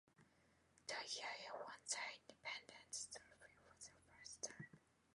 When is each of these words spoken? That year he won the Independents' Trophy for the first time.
That 0.87 1.05
year 1.15 1.27
he 1.37 1.45
won 1.53 1.77
the 1.87 1.97
Independents' 2.27 3.07
Trophy 3.13 3.53
for 3.61 3.77
the 3.85 3.93
first 4.09 4.41
time. 4.41 4.79